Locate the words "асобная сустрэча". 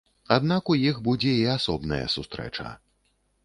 1.57-2.77